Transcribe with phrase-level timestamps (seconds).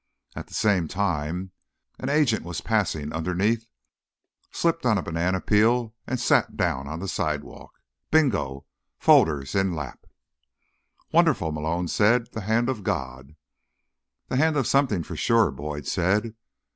[0.35, 1.51] At the same time,
[1.99, 3.67] an agent was passing underneath,
[4.49, 7.79] slipped on a banana peel and sat down on the sidewalk.
[8.09, 8.65] Bingo,
[8.97, 10.07] folders in lap."
[11.11, 12.31] "Wonderful," Malone said.
[12.31, 13.35] "The hand of God."
[14.27, 16.33] "The hand of something, for sure," Boyd said.